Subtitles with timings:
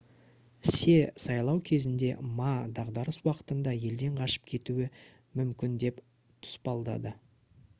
[0.67, 0.93] се
[1.25, 2.07] сайлау кезінде
[2.39, 2.47] ма
[2.79, 4.87] дағдарыс уақытында елден қашып кетуі
[5.41, 6.01] мүмкін деп
[6.47, 7.17] тұспалдады